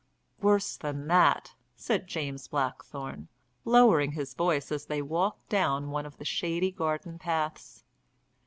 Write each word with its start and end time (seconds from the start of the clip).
"Worse 0.41 0.77
than 0.77 1.05
that," 1.09 1.53
said 1.75 2.07
James 2.07 2.47
Blackthorne, 2.47 3.27
lowering 3.65 4.13
his 4.13 4.33
voice 4.33 4.71
as 4.71 4.87
they 4.87 4.99
walked 5.03 5.47
down 5.47 5.91
one 5.91 6.07
of 6.07 6.17
the 6.17 6.25
shady 6.25 6.71
garden 6.71 7.19
paths. 7.19 7.83